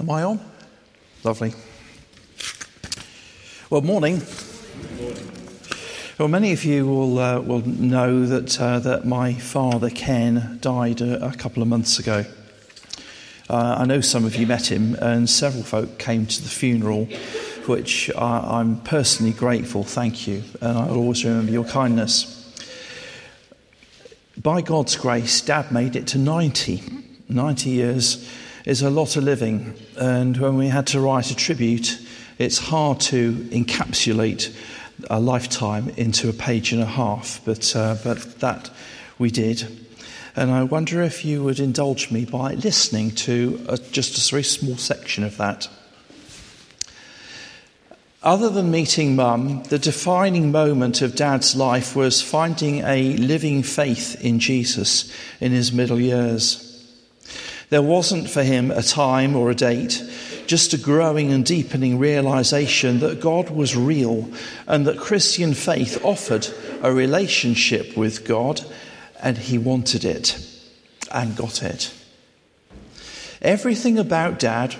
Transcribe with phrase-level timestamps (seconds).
[0.00, 0.38] Am I on?
[1.24, 1.52] Lovely.
[3.68, 4.22] Well, morning.
[6.18, 11.00] Well, many of you will, uh, will know that, uh, that my father, Ken, died
[11.00, 12.24] a, a couple of months ago.
[13.50, 17.06] Uh, I know some of you met him, and several folk came to the funeral,
[17.66, 19.82] which I, I'm personally grateful.
[19.82, 20.44] Thank you.
[20.60, 22.36] And I'll always remember your kindness.
[24.40, 26.84] By God's grace, Dad made it to 90.
[27.28, 28.28] 90 years
[28.68, 29.74] is a lot of living.
[29.96, 31.98] And when we had to write a tribute,
[32.36, 34.54] it's hard to encapsulate
[35.08, 38.68] a lifetime into a page and a half, but, uh, but that
[39.18, 39.66] we did.
[40.36, 44.44] And I wonder if you would indulge me by listening to a, just a very
[44.44, 45.66] small section of that.
[48.22, 54.22] Other than meeting mum, the defining moment of dad's life was finding a living faith
[54.22, 55.10] in Jesus
[55.40, 56.67] in his middle years.
[57.70, 60.02] There wasn't for him a time or a date,
[60.46, 64.28] just a growing and deepening realization that God was real
[64.66, 66.48] and that Christian faith offered
[66.82, 68.64] a relationship with God,
[69.20, 70.38] and he wanted it
[71.12, 71.92] and got it.
[73.42, 74.74] Everything about Dad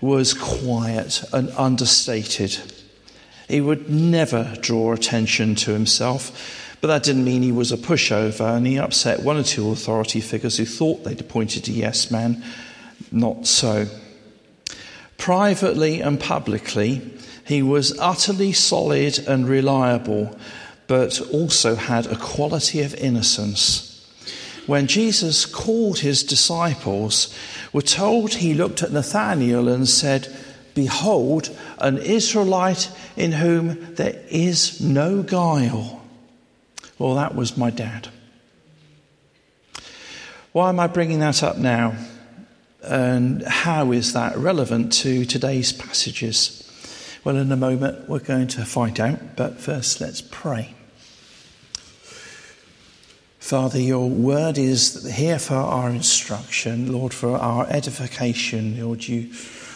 [0.00, 2.58] was quiet and understated.
[3.48, 8.54] He would never draw attention to himself but that didn't mean he was a pushover,
[8.54, 12.44] and he upset one or two authority figures who thought they'd appointed a yes man.
[13.10, 13.86] Not so.
[15.16, 17.00] Privately and publicly,
[17.46, 20.38] he was utterly solid and reliable,
[20.86, 24.06] but also had a quality of innocence.
[24.66, 27.34] When Jesus called his disciples,
[27.72, 30.28] we're told he looked at Nathanael and said,
[30.74, 36.03] Behold, an Israelite in whom there is no guile.
[36.98, 38.08] Well, that was my dad.
[40.52, 41.96] Why am I bringing that up now?
[42.82, 46.60] And how is that relevant to today's passages?
[47.24, 50.74] Well, in a moment, we're going to find out, but first, let's pray.
[53.40, 58.80] Father, your word is here for our instruction, Lord, for our edification.
[58.80, 59.32] Lord, you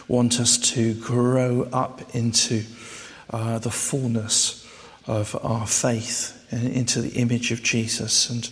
[0.06, 2.62] want us to grow up into
[3.30, 4.64] uh, the fullness
[5.06, 8.30] of our faith into the image of Jesus.
[8.30, 8.48] And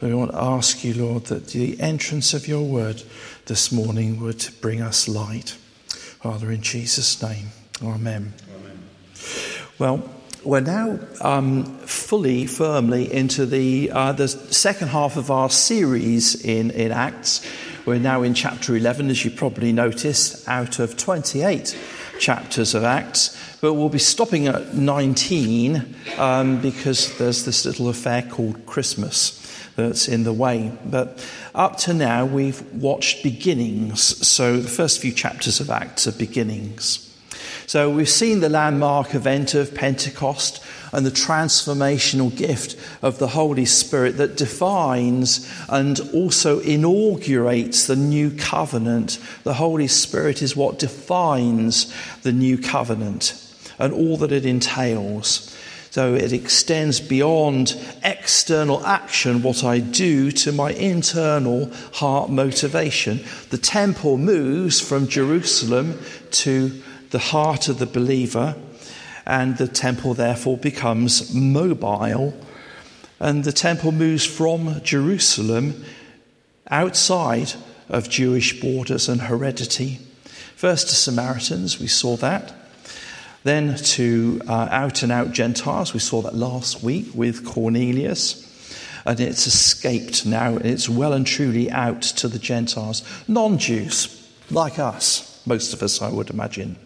[0.00, 3.02] we want to ask you, Lord, that the entrance of your word
[3.46, 5.50] this morning would bring us light.
[6.22, 7.48] Father, in Jesus' name,
[7.82, 8.34] amen.
[8.54, 8.88] amen.
[9.78, 10.10] Well,
[10.44, 16.70] we're now um, fully, firmly into the, uh, the second half of our series in,
[16.70, 17.44] in Acts.
[17.84, 21.76] We're now in chapter 11, as you probably noticed, out of 28
[22.18, 23.36] chapters of Acts.
[23.60, 29.42] But we'll be stopping at 19 um, because there's this little affair called Christmas
[29.76, 30.72] that's in the way.
[30.84, 34.26] But up to now, we've watched beginnings.
[34.26, 37.05] So the first few chapters of Acts are beginnings.
[37.66, 40.62] So we've seen the landmark event of Pentecost
[40.92, 48.30] and the transformational gift of the Holy Spirit that defines and also inaugurates the new
[48.30, 49.18] covenant.
[49.42, 53.34] The Holy Spirit is what defines the new covenant
[53.80, 55.52] and all that it entails.
[55.90, 63.24] So it extends beyond external action, what I do, to my internal heart motivation.
[63.50, 65.98] The temple moves from Jerusalem
[66.32, 66.82] to
[67.16, 68.54] the heart of the believer,
[69.24, 72.38] and the temple therefore becomes mobile.
[73.18, 75.82] And the temple moves from Jerusalem
[76.70, 77.54] outside
[77.88, 79.98] of Jewish borders and heredity.
[80.56, 82.52] First to Samaritans, we saw that.
[83.44, 88.44] Then to uh, out and out Gentiles, we saw that last week with Cornelius.
[89.06, 94.78] And it's escaped now, it's well and truly out to the Gentiles, non Jews, like
[94.78, 96.76] us, most of us, I would imagine.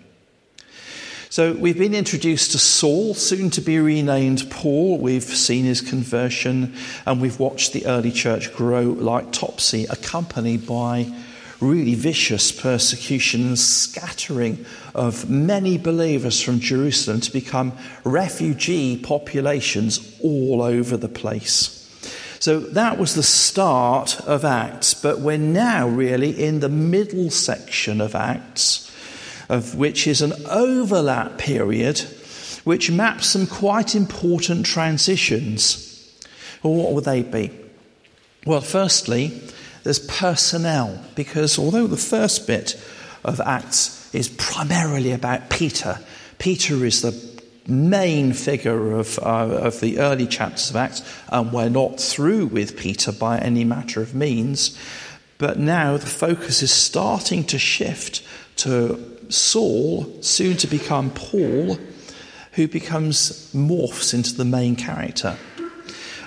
[1.33, 4.99] So we've been introduced to Saul, soon to be renamed Paul.
[4.99, 6.75] We've seen his conversion,
[7.07, 11.07] and we've watched the early church grow like topsy, accompanied by
[11.61, 20.61] really vicious persecution and scattering of many believers from Jerusalem to become refugee populations all
[20.61, 21.77] over the place.
[22.41, 28.01] So that was the start of Acts, but we're now really in the middle section
[28.01, 28.90] of Acts,
[29.51, 31.99] of which is an overlap period
[32.63, 35.87] which maps some quite important transitions.
[36.63, 37.51] Well, what would they be?
[38.47, 39.41] Well, firstly,
[39.83, 42.81] there's personnel, because although the first bit
[43.25, 45.99] of Acts is primarily about Peter,
[46.39, 51.69] Peter is the main figure of, uh, of the early chapters of Acts, and we're
[51.69, 54.79] not through with Peter by any matter of means.
[55.39, 58.23] But now the focus is starting to shift
[58.57, 61.79] to Saul, soon to become Paul,
[62.53, 65.37] who becomes morphs into the main character.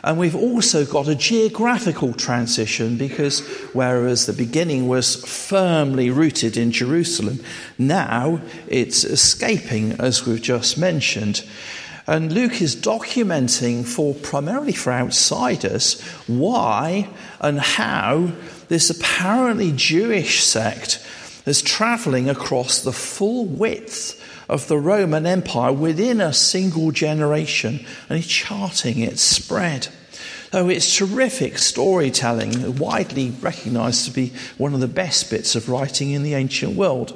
[0.03, 3.39] And we've also got a geographical transition because
[3.71, 7.39] whereas the beginning was firmly rooted in Jerusalem,
[7.77, 11.45] now it's escaping, as we've just mentioned.
[12.05, 17.09] And Luke is documenting for primarily for outsiders why
[17.39, 18.33] and how
[18.67, 20.99] this apparently Jewish sect
[21.45, 24.19] is traveling across the full width
[24.49, 29.87] of the Roman Empire within a single generation, and he's charting its spread.
[30.51, 36.11] So it's terrific storytelling, widely recognized to be one of the best bits of writing
[36.11, 37.11] in the ancient world.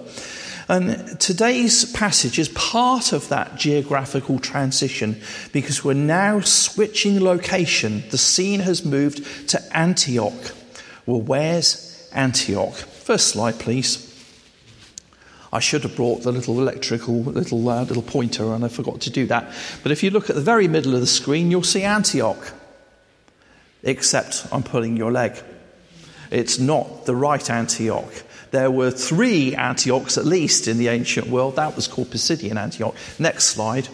[0.70, 5.22] And today's passage is part of that geographical transition
[5.54, 8.04] because we're now switching location.
[8.10, 10.52] The scene has moved to Antioch.
[11.06, 12.74] Well, where's Antioch?
[12.74, 14.07] First slide, please.
[15.52, 19.10] I should have brought the little electrical little uh, little pointer, and I forgot to
[19.10, 19.52] do that.
[19.84, 22.54] But if you look at the very middle of the screen, you'll see Antioch.
[23.84, 25.42] Except I'm pulling your leg.
[26.32, 28.12] It's not the right Antioch.
[28.52, 31.56] There were three Antiochs at least in the ancient world.
[31.56, 32.96] That was called Pisidian Antioch.
[33.20, 33.88] Next slide.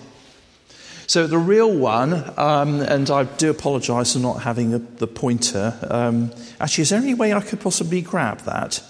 [1.06, 5.78] So the real one, um, and I do apologise for not having the, the pointer.
[5.90, 8.82] Um, actually, is there any way I could possibly grab that?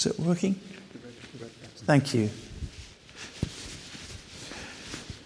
[0.00, 0.54] Is it working?
[1.84, 2.30] Thank you.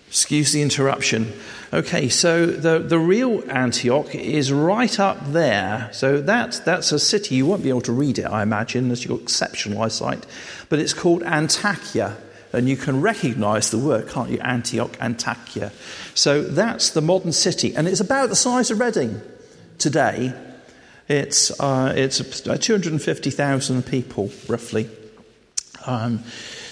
[0.08, 1.32] Excuse the interruption.
[1.72, 5.90] Okay, so the, the real Antioch is right up there.
[5.92, 7.36] So that, that's a city.
[7.36, 10.26] You won't be able to read it, I imagine, as you've got exceptional eyesight.
[10.68, 12.16] But it's called Antakya.
[12.52, 14.40] And you can recognize the word, can't you?
[14.40, 15.70] Antioch, Antakya.
[16.16, 17.76] So that's the modern city.
[17.76, 19.20] And it's about the size of Reading
[19.78, 20.32] today.
[21.08, 24.88] It's, uh, it's 250,000 people, roughly.
[25.86, 26.24] Um,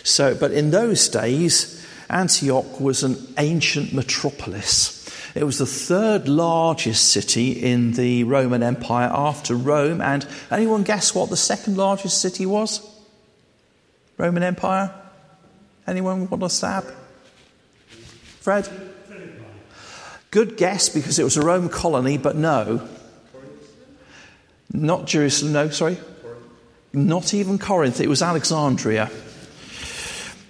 [0.02, 5.02] so, but in those days, Antioch was an ancient metropolis.
[5.34, 10.00] It was the third largest city in the Roman Empire after Rome.
[10.00, 12.86] And anyone guess what the second largest city was?
[14.18, 14.94] Roman Empire?
[15.86, 16.84] Anyone want to stab?
[18.40, 18.68] Fred?
[20.30, 22.88] Good guess because it was a Roman colony, but no.
[24.72, 25.98] Not Jerusalem, no, sorry.
[26.92, 29.10] Not even Corinth, it was Alexandria.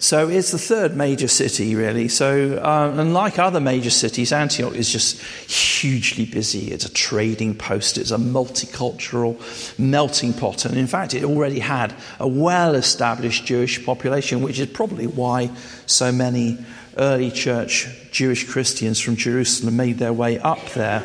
[0.02, 2.08] So it's the third major city, really.
[2.08, 6.72] So, um, unlike other major cities, Antioch is just hugely busy.
[6.72, 9.38] It's a trading post, it's a multicultural
[9.78, 10.64] melting pot.
[10.64, 15.52] And in fact, it already had a well established Jewish population, which is probably why
[15.86, 16.58] so many
[16.96, 21.04] early church Jewish Christians from Jerusalem made their way up there.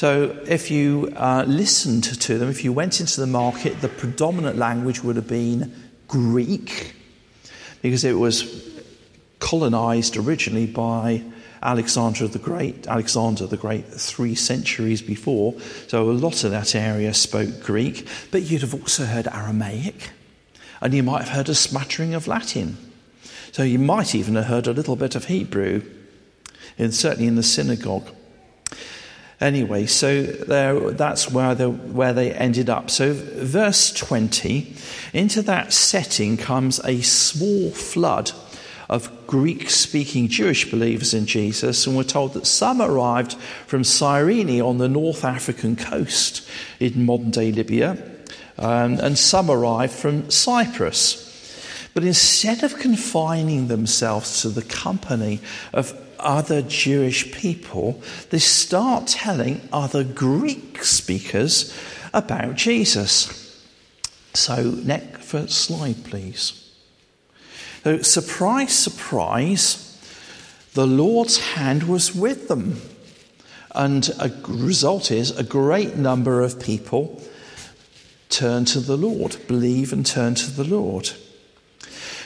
[0.00, 4.56] So, if you uh, listened to them, if you went into the market, the predominant
[4.56, 5.74] language would have been
[6.08, 6.94] Greek
[7.82, 8.80] because it was
[9.40, 11.22] colonized originally by
[11.62, 15.60] Alexander the Great, Alexander the Great, three centuries before.
[15.88, 20.12] So a lot of that area spoke Greek, but you'd have also heard Aramaic,
[20.80, 22.78] and you might have heard a smattering of Latin.
[23.52, 25.82] So you might even have heard a little bit of Hebrew,
[26.78, 28.10] and certainly in the synagogue.
[29.40, 32.90] Anyway, so that's where, where they ended up.
[32.90, 34.74] So, verse 20,
[35.14, 38.32] into that setting comes a small flood
[38.90, 43.34] of Greek speaking Jewish believers in Jesus, and we're told that some arrived
[43.66, 46.46] from Cyrene on the North African coast
[46.78, 47.96] in modern day Libya,
[48.58, 51.28] um, and some arrived from Cyprus.
[51.94, 55.40] But instead of confining themselves to the company
[55.72, 55.92] of
[56.24, 61.76] other Jewish people, they start telling other Greek speakers
[62.12, 63.36] about Jesus.
[64.34, 66.70] So, next slide, please.
[67.84, 69.86] So, surprise, surprise,
[70.74, 72.80] the Lord's hand was with them.
[73.74, 77.22] And a result is a great number of people
[78.28, 81.10] turn to the Lord, believe and turn to the Lord.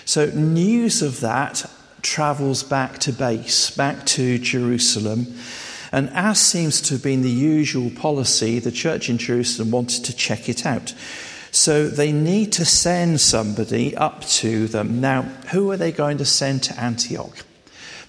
[0.05, 1.71] So, news of that
[2.05, 5.35] travels back to base, back to Jerusalem.
[5.91, 10.15] And as seems to have been the usual policy, the church in Jerusalem wanted to
[10.15, 10.95] check it out.
[11.51, 15.01] So they need to send somebody up to them.
[15.01, 17.45] Now, who are they going to send to Antioch?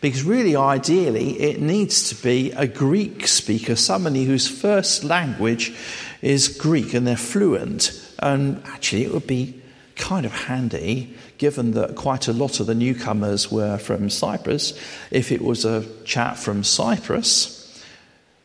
[0.02, 5.76] Because really, ideally, it needs to be a Greek speaker, somebody whose first language
[6.22, 7.92] is Greek and they're fluent.
[8.20, 9.62] And actually, it would be
[9.96, 14.74] kind of handy given that quite a lot of the newcomers were from Cyprus,
[15.12, 17.84] if it was a chap from Cyprus,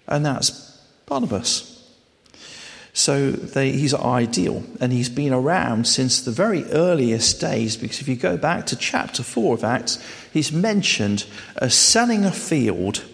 [0.07, 0.51] and that's
[1.07, 1.71] Barnabas.
[2.93, 7.77] So they, he's ideal, and he's been around since the very earliest days.
[7.77, 11.25] Because if you go back to chapter 4 of Acts, he's mentioned
[11.57, 13.05] as selling a field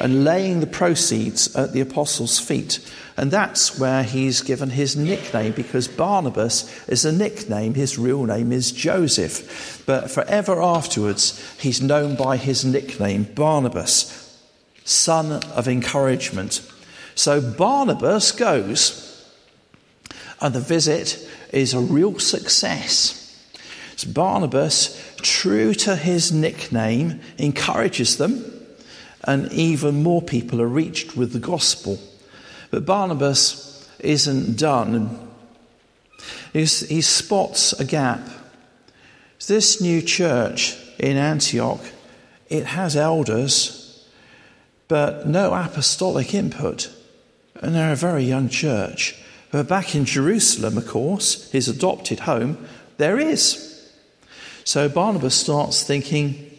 [0.00, 2.80] and laying the proceeds at the apostles' feet.
[3.16, 7.74] And that's where he's given his nickname because Barnabas is a nickname.
[7.74, 9.82] His real name is Joseph.
[9.84, 14.38] But forever afterwards, he's known by his nickname, Barnabas,
[14.84, 16.66] son of encouragement.
[17.14, 19.06] So Barnabas goes,
[20.40, 23.16] and the visit is a real success.
[23.96, 28.49] So Barnabas, true to his nickname, encourages them,
[29.24, 31.98] and even more people are reached with the gospel.
[32.70, 35.28] But Barnabas isn't done.
[36.52, 38.20] He spots a gap.
[39.46, 41.80] This new church in Antioch,
[42.48, 44.06] it has elders,
[44.88, 46.90] but no apostolic input.
[47.56, 49.16] And they're a very young church.
[49.50, 52.64] But back in Jerusalem, of course, his adopted home,
[52.98, 53.92] there is.
[54.64, 56.49] So Barnabas starts thinking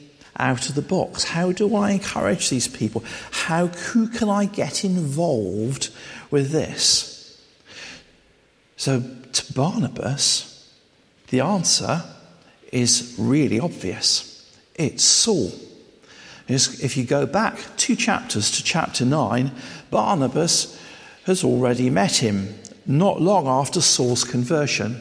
[0.41, 1.24] out of the box.
[1.24, 3.03] How do I encourage these people?
[3.31, 5.89] How who can I get involved
[6.29, 7.39] with this?
[8.75, 10.69] So to Barnabas,
[11.29, 12.03] the answer
[12.71, 14.60] is really obvious.
[14.75, 15.51] It's Saul.
[16.48, 19.51] If you go back two chapters to chapter 9,
[19.89, 20.77] Barnabas
[21.25, 22.55] has already met him
[22.86, 24.95] not long after Saul's conversion.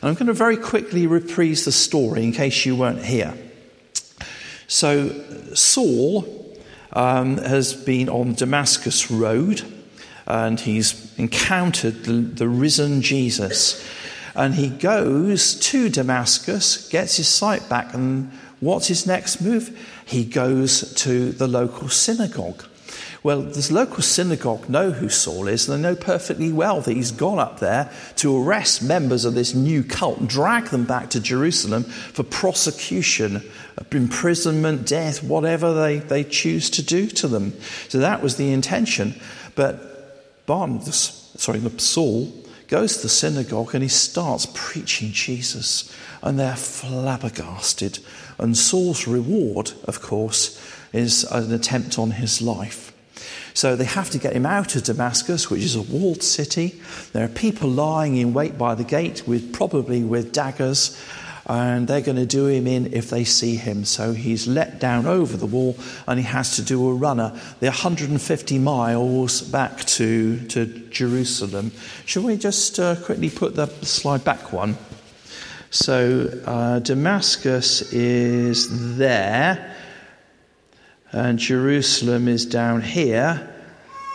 [0.00, 3.34] And I'm going to very quickly reprise the story in case you weren't here.
[4.68, 5.08] So,
[5.54, 6.24] Saul
[6.92, 9.62] um, has been on Damascus Road
[10.26, 13.82] and he's encountered the, the risen Jesus.
[14.34, 19.76] And he goes to Damascus, gets his sight back, and what's his next move?
[20.04, 22.62] He goes to the local synagogue.
[23.22, 27.10] Well, this local synagogue know who Saul is, and they know perfectly well that he's
[27.10, 31.20] gone up there to arrest members of this new cult and drag them back to
[31.20, 33.42] Jerusalem for prosecution,
[33.90, 37.52] imprisonment, death, whatever they, they choose to do to them.
[37.88, 39.20] So that was the intention.
[39.54, 42.32] But Barnabas, sorry, Saul
[42.68, 47.98] goes to the synagogue and he starts preaching Jesus, and they're flabbergasted.
[48.38, 50.58] And Saul's reward, of course,
[50.92, 52.92] is an attempt on his life.
[53.54, 56.80] So they have to get him out of Damascus, which is a walled city.
[57.12, 60.96] There are people lying in wait by the gate, with probably with daggers,
[61.46, 63.84] and they're going to do him in if they see him.
[63.84, 65.76] So he's let down over the wall,
[66.06, 67.32] and he has to do a runner.
[67.58, 71.72] They're 150 miles back to, to Jerusalem.
[72.04, 74.76] Shall we just uh, quickly put the slide back one?
[75.70, 79.74] So uh, Damascus is there
[81.12, 83.54] and Jerusalem is down here,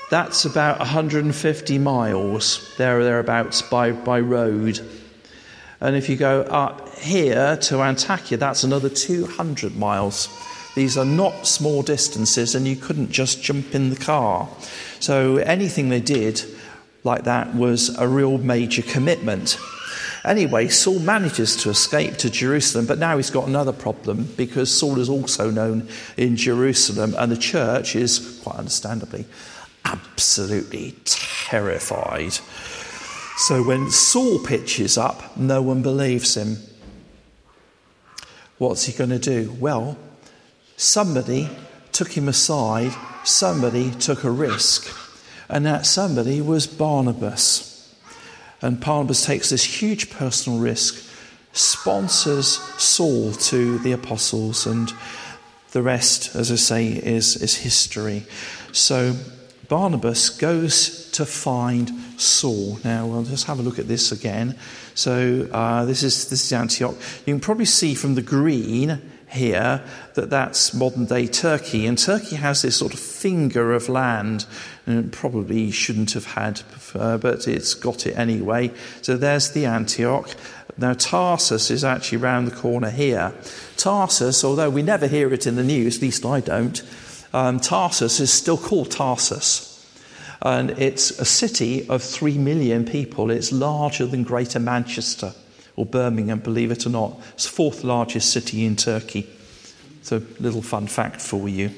[0.10, 4.80] that's about 150 miles, there or thereabouts, by, by road.
[5.82, 10.30] And if you go up here to Antakya, that's another 200 miles.
[10.76, 14.48] These are not small distances, and you couldn't just jump in the car.
[15.00, 16.44] So anything they did
[17.04, 19.58] like that was a real major commitment.
[20.26, 25.00] Anyway, Saul manages to escape to Jerusalem, but now he's got another problem because Saul
[25.00, 29.26] is also known in Jerusalem, and the church is, quite understandably,
[29.84, 32.34] absolutely terrified.
[33.36, 36.58] So when Saul pitches up, no one believes him.
[38.60, 39.52] What's he going to do?
[39.60, 39.98] Well,
[40.78, 41.50] somebody
[41.92, 42.94] took him aside,
[43.26, 44.88] somebody took a risk,
[45.50, 47.73] and that somebody was Barnabas.
[48.64, 51.06] And Barnabas takes this huge personal risk,
[51.52, 52.48] sponsors
[52.82, 54.92] Saul to the apostles, and
[55.72, 58.24] the rest, as I say, is, is history.
[58.72, 59.16] So
[59.68, 62.80] Barnabas goes to find Saul.
[62.86, 64.58] Now, we'll just have a look at this again.
[64.96, 66.96] So uh, this, is, this is Antioch.
[67.26, 69.02] You can probably see from the green
[69.34, 71.86] here that that's modern day Turkey.
[71.86, 74.46] And Turkey has this sort of finger of land,
[74.86, 76.62] and probably shouldn't have had,
[76.94, 78.72] but it's got it anyway.
[79.02, 80.30] So there's the Antioch.
[80.78, 83.34] Now, Tarsus is actually round the corner here.
[83.78, 86.82] Tarsus, although we never hear it in the news, at least I don't,
[87.34, 89.70] um, Tarsus is still called Tarsus.
[90.42, 93.32] And it's a city of three million people.
[93.32, 95.34] It's larger than Greater Manchester
[95.76, 97.20] or Birmingham, believe it or not.
[97.34, 99.28] It's the fourth largest city in Turkey.
[100.00, 101.72] It's a little fun fact for you.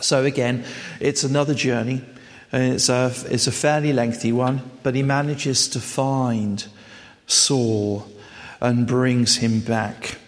[0.00, 0.64] So, again,
[1.00, 2.02] it's another journey.
[2.52, 6.64] And it's a, it's a fairly lengthy one, but he manages to find
[7.26, 8.06] Saul
[8.60, 10.18] and brings him back.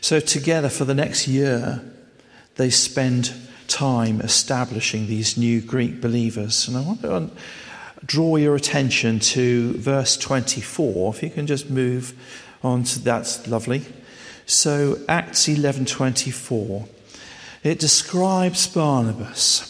[0.00, 1.80] So, together for the next year,
[2.56, 3.32] they spend
[3.68, 6.66] time establishing these new Greek believers.
[6.66, 7.30] And I to
[8.04, 11.14] draw your attention to verse 24.
[11.14, 12.14] If you can just move
[12.62, 13.84] on to that's lovely.
[14.46, 16.88] So Acts 11:24
[17.62, 19.66] it describes Barnabas.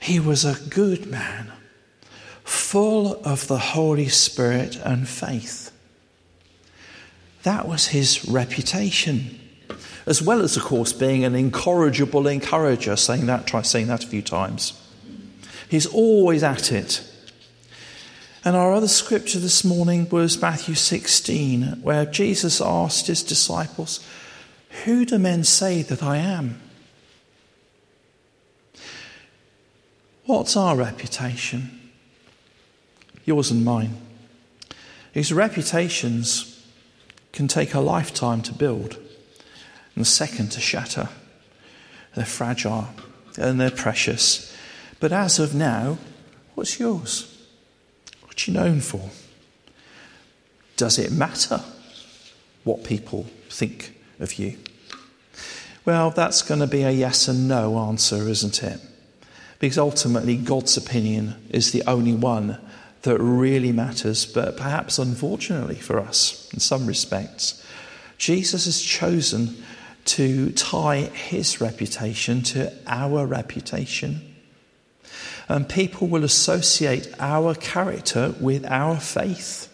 [0.00, 1.52] He was a good man,
[2.42, 5.70] full of the Holy Spirit and faith.
[7.44, 9.40] That was his reputation
[10.06, 14.06] as well as, of course, being an incorrigible encourager, saying that, try saying that a
[14.06, 14.80] few times.
[15.74, 17.02] He's always at it.
[18.44, 23.98] And our other scripture this morning was Matthew 16, where Jesus asked his disciples,
[24.84, 26.60] Who do men say that I am?
[30.26, 31.90] What's our reputation?
[33.24, 33.96] Yours and mine.
[35.12, 36.64] These reputations
[37.32, 41.08] can take a lifetime to build and the second to shatter.
[42.14, 42.90] They're fragile
[43.36, 44.53] and they're precious.
[45.04, 45.98] But as of now,
[46.54, 47.30] what's yours?
[48.22, 49.10] What are you known for?
[50.78, 51.60] Does it matter
[52.62, 54.56] what people think of you?
[55.84, 58.80] Well, that's going to be a yes and no answer, isn't it?
[59.58, 62.58] Because ultimately, God's opinion is the only one
[63.02, 67.62] that really matters, but perhaps unfortunately for us, in some respects,
[68.16, 69.62] Jesus has chosen
[70.06, 74.30] to tie his reputation to our reputation.
[75.48, 79.68] And people will associate our character with our faith.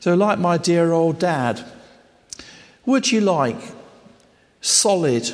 [0.00, 1.62] So, like my dear old dad,
[2.86, 3.60] would you like
[4.60, 5.30] solid,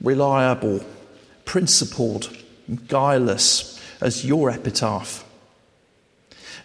[0.00, 0.84] reliable,
[1.44, 2.36] principled,
[2.88, 5.24] guileless as your epitaph?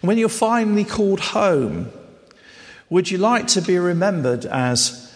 [0.00, 1.90] And when you're finally called home,
[2.88, 5.06] would you like to be remembered as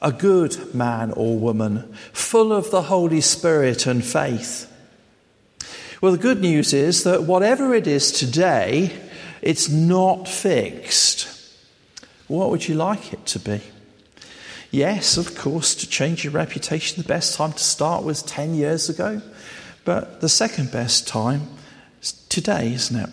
[0.00, 4.67] a good man or woman, full of the Holy Spirit and faith.
[6.00, 8.92] Well, the good news is that whatever it is today,
[9.42, 11.28] it's not fixed.
[12.28, 13.60] What would you like it to be?
[14.70, 18.88] Yes, of course, to change your reputation, the best time to start was 10 years
[18.88, 19.20] ago.
[19.84, 21.48] But the second best time
[22.00, 23.10] is today, isn't it?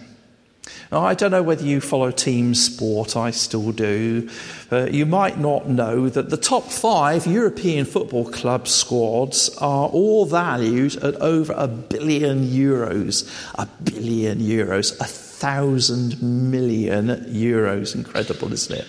[0.92, 4.30] Now, I don't know whether you follow team sport, I still do.
[4.72, 10.26] Uh, you might not know that the top five European football club squads are all
[10.26, 13.28] valued at over a billion euros.
[13.56, 17.96] A billion euros, a thousand million euros.
[17.96, 18.88] Incredible, isn't it?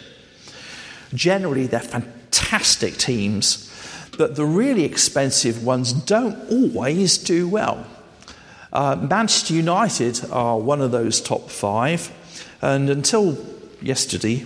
[1.14, 3.72] Generally, they're fantastic teams,
[4.18, 7.86] but the really expensive ones don't always do well.
[8.76, 12.12] Uh, Manchester United are one of those top five,
[12.60, 13.38] and until
[13.80, 14.44] yesterday,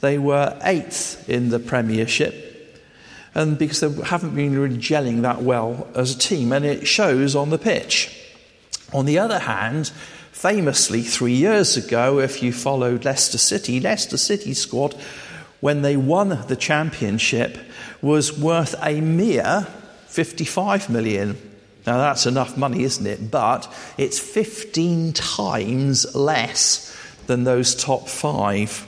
[0.00, 2.84] they were eighth in the Premiership,
[3.36, 7.36] and because they haven't been really gelling that well as a team, and it shows
[7.36, 8.20] on the pitch.
[8.92, 9.92] On the other hand,
[10.32, 14.96] famously, three years ago, if you followed Leicester City, Leicester City squad,
[15.60, 17.56] when they won the championship,
[18.02, 19.68] was worth a mere
[20.08, 21.47] 55 million.
[21.88, 23.30] Now, that's enough money, isn't it?
[23.30, 26.94] But it's 15 times less
[27.26, 28.86] than those top five.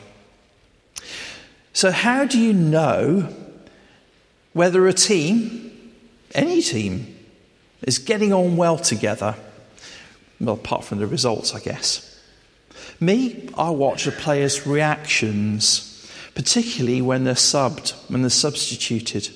[1.73, 3.35] So, how do you know
[4.53, 5.95] whether a team,
[6.35, 7.17] any team,
[7.81, 9.35] is getting on well together?
[10.39, 12.21] Well, apart from the results, I guess.
[13.01, 19.31] Me, I watch the players' reactions, particularly when they're subbed, when they're substituted.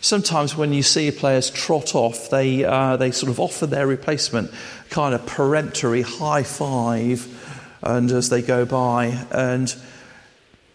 [0.00, 4.50] Sometimes when you see players trot off, they, uh, they sort of offer their replacement
[4.90, 7.26] kind of peremptory high five
[7.82, 9.74] and as they go by, and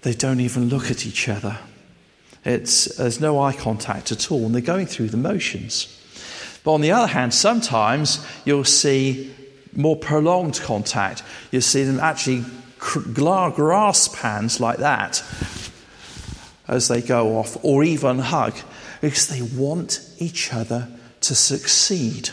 [0.02, 1.58] they don't even look at each other.
[2.44, 5.98] It's, there's no eye contact at all, and they're going through the motions.
[6.64, 9.34] But on the other hand, sometimes you'll see
[9.74, 11.24] more prolonged contact.
[11.52, 12.46] You'll see them actually
[12.80, 15.24] grasp hands like that
[16.68, 18.56] as they go off, or even hug
[19.02, 20.88] because they want each other
[21.22, 22.30] to succeed.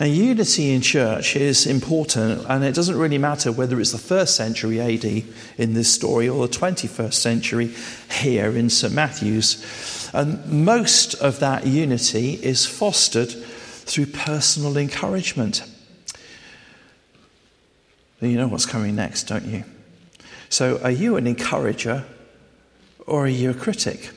[0.00, 4.34] And unity in church is important, and it doesn't really matter whether it's the first
[4.34, 5.04] century AD
[5.58, 7.74] in this story or the 21st century
[8.10, 8.94] here in St.
[8.94, 10.10] Matthew's.
[10.14, 15.64] And most of that unity is fostered through personal encouragement.
[18.22, 19.64] You know what's coming next, don't you?
[20.48, 22.04] So, are you an encourager
[23.06, 24.10] or are you a critic?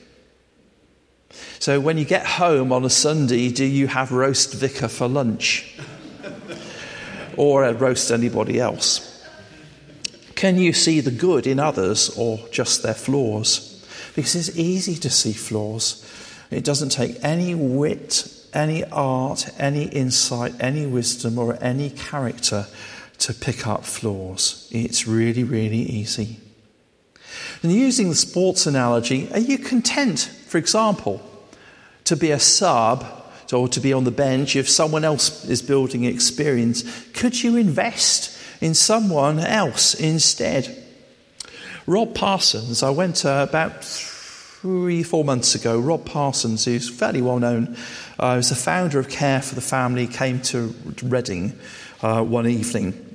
[1.60, 5.78] So when you get home on a Sunday, do you have roast vicar for lunch?
[7.38, 9.10] or roast anybody else?
[10.36, 13.69] Can you see the good in others or just their flaws?
[14.15, 16.06] Because it's easy to see flaws.
[16.52, 22.67] It doesn't take any wit, any art, any insight, any wisdom, or any character
[23.19, 24.67] to pick up flaws.
[24.72, 26.39] It's really, really easy.
[27.63, 31.20] And using the sports analogy, are you content, for example,
[32.04, 33.04] to be a sub
[33.52, 36.84] or to be on the bench if someone else is building experience?
[37.13, 40.78] Could you invest in someone else instead?
[41.88, 45.80] Rob Parsons, I went uh, about three, four months ago.
[45.80, 47.76] Rob Parsons, who's fairly well known,
[48.20, 50.68] uh, was the founder of Care for the Family, came to
[51.02, 51.58] Reading
[52.04, 53.12] uh, one evening.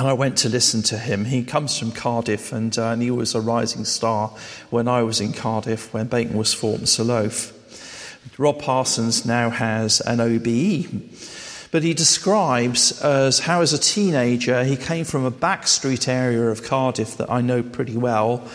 [0.00, 1.26] And I went to listen to him.
[1.26, 4.28] He comes from Cardiff, and, uh, and he was a rising star
[4.70, 7.52] when I was in Cardiff, when Bacon was formed in Loaf.
[8.38, 11.02] Rob Parsons now has an OBE.
[11.70, 16.62] But he describes as how, as a teenager, he came from a backstreet area of
[16.62, 18.48] Cardiff that I know pretty well,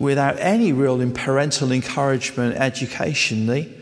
[0.00, 3.72] without any real parental encouragement educationally.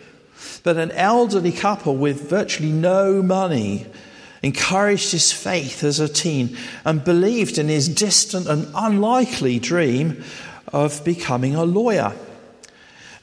[0.63, 3.87] But an elderly couple with virtually no money
[4.47, 10.25] encouraged his faith as a teen and believed in his distant and unlikely dream
[10.73, 12.15] of becoming a lawyer.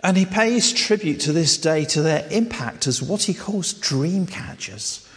[0.03, 4.27] And he pays tribute to this day to their impact as what he calls dream
[4.27, 5.07] catchers.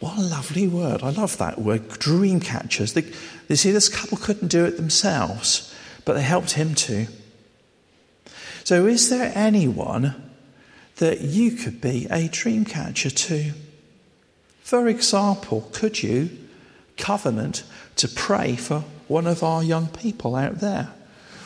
[0.00, 1.04] What a lovely word.
[1.04, 2.94] I love that word, dream catchers.
[2.94, 3.04] They,
[3.48, 5.72] you see, this couple couldn't do it themselves,
[6.04, 7.06] but they helped him to.
[8.64, 10.30] So, is there anyone
[10.96, 13.52] that you could be a dream catcher to?
[14.72, 16.30] For example, could you
[16.96, 17.62] covenant
[17.96, 20.88] to pray for one of our young people out there,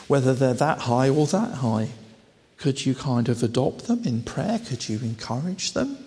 [0.06, 1.88] whether they're that high or that high?
[2.56, 4.60] Could you kind of adopt them in prayer?
[4.64, 5.98] Could you encourage them?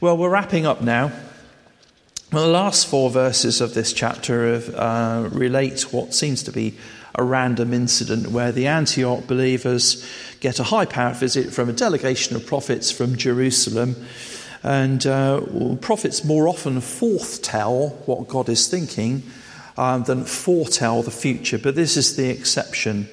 [0.00, 1.12] Well, we're wrapping up now.
[2.30, 6.78] The last four verses of this chapter uh, relate what seems to be
[7.14, 10.08] a random incident where the Antioch believers
[10.40, 13.94] get a high power visit from a delegation of prophets from Jerusalem.
[14.64, 15.42] And uh,
[15.82, 19.22] prophets more often foretell what God is thinking
[19.76, 23.08] um, than foretell the future, but this is the exception.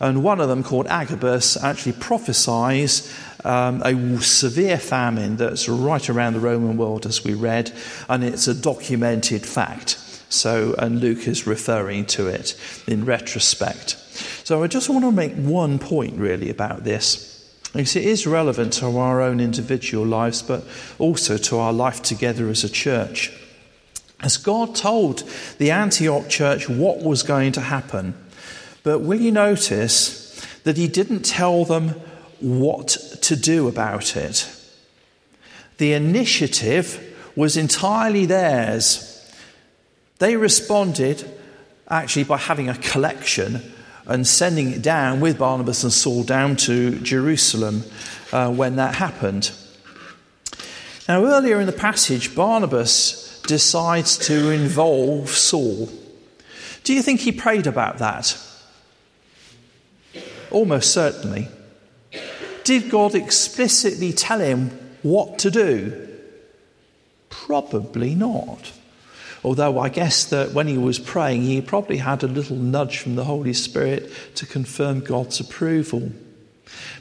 [0.00, 6.34] And one of them, called Agabus, actually prophesies um, a severe famine that's right around
[6.34, 7.72] the Roman world, as we read,
[8.08, 9.98] and it's a documented fact.
[10.28, 13.96] So, and Luke is referring to it in retrospect.
[14.44, 17.35] So, I just want to make one point really about this.
[17.76, 20.64] Because it is relevant to our own individual lives, but
[20.98, 23.30] also to our life together as a church.
[24.20, 25.24] As God told
[25.58, 28.14] the Antioch church what was going to happen,
[28.82, 31.90] but will you notice that he didn't tell them
[32.40, 32.88] what
[33.20, 34.50] to do about it?
[35.76, 39.30] The initiative was entirely theirs.
[40.18, 41.30] They responded
[41.88, 43.74] actually by having a collection
[44.06, 47.82] and sending it down with Barnabas and Saul down to Jerusalem
[48.32, 49.50] uh, when that happened.
[51.08, 55.88] Now, earlier in the passage, Barnabas decides to involve Saul.
[56.84, 58.38] Do you think he prayed about that?
[60.50, 61.48] Almost certainly.
[62.64, 64.70] Did God explicitly tell him
[65.02, 66.08] what to do?
[67.28, 68.72] Probably not.
[69.46, 73.14] Although I guess that when he was praying, he probably had a little nudge from
[73.14, 76.10] the Holy Spirit to confirm God's approval.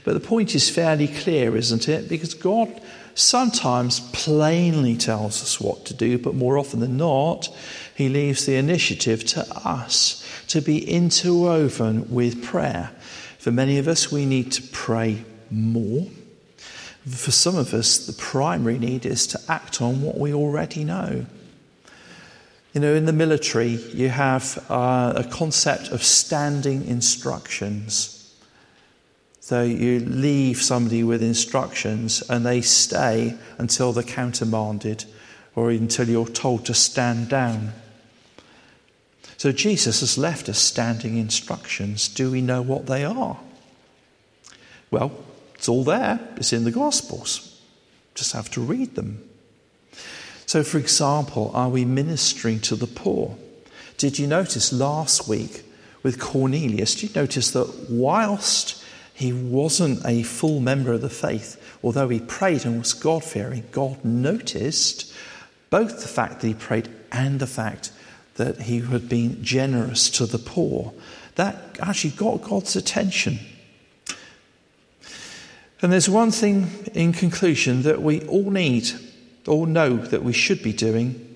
[0.04, 2.08] But the point is fairly clear, isn't it?
[2.08, 2.80] Because God
[3.16, 7.50] sometimes plainly tells us what to do, but more often than not,
[7.96, 12.92] he leaves the initiative to us to be interwoven with prayer.
[13.40, 16.06] For many of us, we need to pray more.
[17.08, 21.26] For some of us, the primary need is to act on what we already know.
[22.76, 28.36] You know, in the military, you have uh, a concept of standing instructions.
[29.40, 35.06] So you leave somebody with instructions and they stay until they're countermanded
[35.56, 37.72] or until you're told to stand down.
[39.38, 42.10] So Jesus has left us standing instructions.
[42.10, 43.40] Do we know what they are?
[44.92, 45.14] Well,
[45.54, 47.58] it's all there, it's in the Gospels.
[48.16, 49.25] Just have to read them.
[50.46, 53.38] So, for example, are we ministering to the poor?
[53.98, 55.64] Did you notice last week
[56.04, 56.96] with Cornelius?
[56.96, 62.20] Did you notice that whilst he wasn't a full member of the faith, although he
[62.20, 65.12] prayed and was God fearing, God noticed
[65.70, 67.92] both the fact that he prayed and the fact
[68.36, 70.94] that he had been generous to the poor.
[71.36, 73.40] That actually got God's attention.
[75.82, 78.90] And there's one thing in conclusion that we all need,
[79.48, 81.36] all know that we should be doing,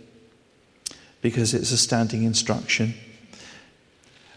[1.21, 2.93] because it's a standing instruction,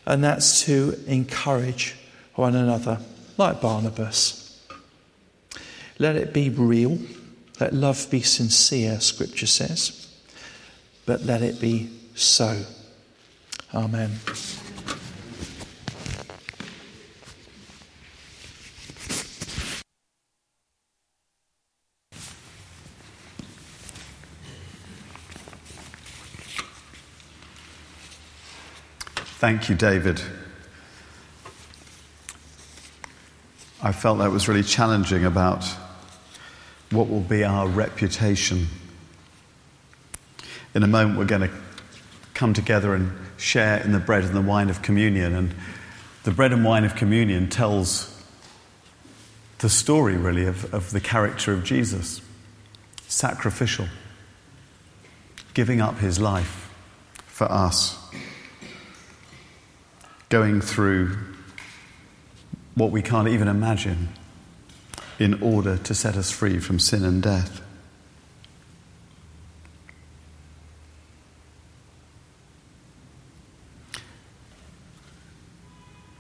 [0.06, 1.94] and that's to encourage
[2.35, 2.98] one another.
[3.38, 4.61] like Barnabas.
[5.98, 6.98] Let it be real.
[7.61, 10.08] Let love be sincere, Scripture says.
[11.06, 12.64] But let it be so.
[13.74, 14.18] Amen.
[29.42, 30.22] Thank you, David.
[33.83, 35.64] I felt that was really challenging about
[36.92, 38.68] what will be our reputation.
[40.76, 41.50] In a moment, we're going to
[42.35, 45.35] come together and share in the bread and the wine of communion.
[45.35, 45.57] And
[46.22, 48.16] the bread and wine of communion tells
[49.59, 52.22] the story, really, of, of the character of Jesus
[53.09, 53.88] sacrificial,
[55.52, 56.72] giving up his life
[57.26, 57.98] for us
[60.33, 61.14] going through
[62.75, 64.09] what we can't even imagine
[65.18, 67.61] in order to set us free from sin and death.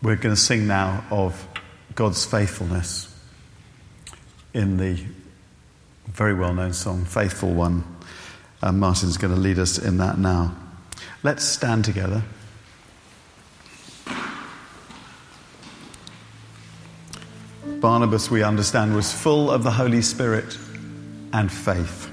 [0.02, 1.48] We're going to sing now of
[1.94, 3.18] God's faithfulness
[4.52, 5.02] in the
[6.08, 7.82] very well known song, Faithful One.
[8.62, 10.54] Uh, Martin's going to lead us in that now.
[11.22, 12.22] Let's stand together.
[17.82, 20.56] Barnabas, we understand, was full of the Holy Spirit
[21.32, 22.08] and faith.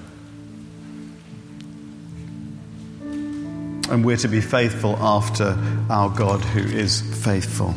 [3.02, 5.56] And we're to be faithful after
[5.90, 7.76] our God who is faithful.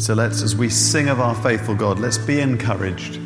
[0.00, 3.16] So let's, as we sing of our faithful God, let's be encouraged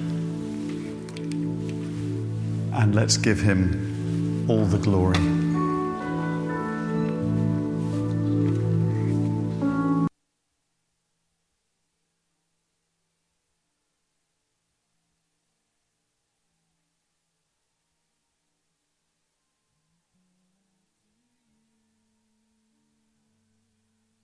[2.72, 5.41] and let's give him all the glory.